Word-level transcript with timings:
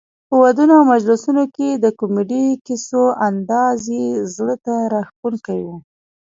په 0.27 0.33
ودونو 0.41 0.73
او 0.79 0.85
مجلسونو 0.93 1.43
کې 1.55 1.69
د 1.73 1.85
کمیډي 1.99 2.45
کیسو 2.65 3.03
انداز 3.27 3.81
یې 3.97 4.05
زړه 4.35 4.55
ته 4.65 4.73
راښکوونکی 4.93 5.59
وو. 5.65 5.77